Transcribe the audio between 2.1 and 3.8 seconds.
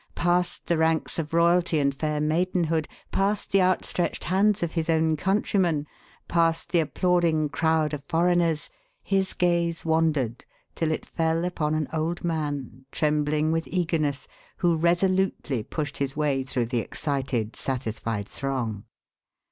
maidenhood, past the